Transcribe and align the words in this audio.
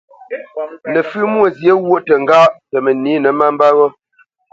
Nəfʉ́ 0.91 1.23
Mwôzyě 1.31 1.73
ghwôʼ 1.83 2.01
təŋgáʼ 2.07 2.47
tə 2.69 2.77
mənǐnə 2.85 3.29
má 3.37 3.45
mbə́ 3.53 3.69
ghó. 3.77 3.87